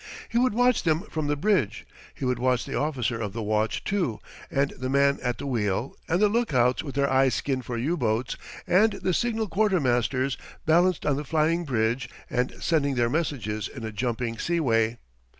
[0.29, 1.85] He would watch them from the bridge.
[2.15, 5.95] He would watch the officer of the watch too, and the man at the wheel,
[6.07, 8.35] and the lookouts with their eyes skinned for U boats,
[8.65, 13.91] and the signal quartermasters balanced on the flying bridge and sending their messages in a
[13.91, 14.97] jumping sea way.